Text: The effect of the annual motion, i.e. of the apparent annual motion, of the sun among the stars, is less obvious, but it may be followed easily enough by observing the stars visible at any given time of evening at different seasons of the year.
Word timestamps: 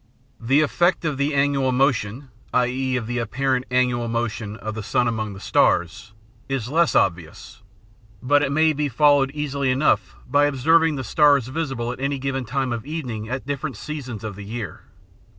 The 0.39 0.61
effect 0.61 1.05
of 1.05 1.19
the 1.19 1.35
annual 1.35 1.71
motion, 1.71 2.29
i.e. 2.55 2.95
of 2.95 3.05
the 3.05 3.19
apparent 3.19 3.67
annual 3.69 4.07
motion, 4.07 4.55
of 4.57 4.73
the 4.73 4.81
sun 4.81 5.07
among 5.07 5.33
the 5.33 5.39
stars, 5.39 6.11
is 6.49 6.69
less 6.69 6.95
obvious, 6.95 7.61
but 8.19 8.41
it 8.41 8.51
may 8.51 8.73
be 8.73 8.89
followed 8.89 9.29
easily 9.35 9.69
enough 9.69 10.15
by 10.27 10.45
observing 10.45 10.95
the 10.95 11.03
stars 11.03 11.49
visible 11.49 11.91
at 11.91 11.99
any 11.99 12.17
given 12.17 12.45
time 12.45 12.73
of 12.73 12.83
evening 12.83 13.29
at 13.29 13.45
different 13.45 13.77
seasons 13.77 14.23
of 14.23 14.35
the 14.35 14.43
year. 14.45 14.85